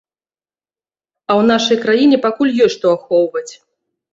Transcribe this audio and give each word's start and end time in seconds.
А 1.29 1.31
ў 1.33 1.51
нашай 1.53 1.77
краіне 1.83 2.17
пакуль 2.27 2.57
ёсць 2.67 2.77
што 2.77 2.87
ахоўваць. 2.99 3.49